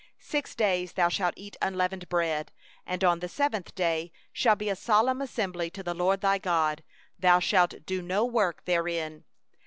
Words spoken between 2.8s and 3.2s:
and on